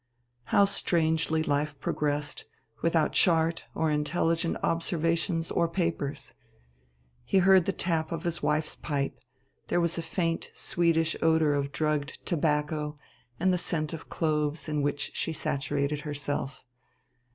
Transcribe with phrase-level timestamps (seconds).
[0.45, 2.45] How strangely life progressed,
[2.81, 6.33] without chart or intelligent observations or papers!
[7.23, 9.19] He heard the tap of his wife's pipe;
[9.67, 12.95] there was a faint sweetish odor of drugged tobacco
[13.39, 16.63] and the scent of cloves in which she saturated herself.